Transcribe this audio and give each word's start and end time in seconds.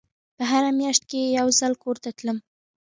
په 0.35 0.43
هره 0.51 0.69
مياشت 0.79 1.03
کښې 1.09 1.21
به 1.29 1.35
يو 1.37 1.47
ځل 1.59 1.73
کور 1.83 1.95
ته 2.03 2.09
تلم. 2.17 2.37